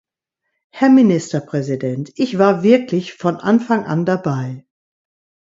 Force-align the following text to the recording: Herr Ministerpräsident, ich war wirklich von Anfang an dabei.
Herr 0.71 0.89
Ministerpräsident, 0.89 2.11
ich 2.15 2.39
war 2.39 2.63
wirklich 2.63 3.13
von 3.13 3.35
Anfang 3.35 3.85
an 3.85 4.03
dabei. 4.03 4.65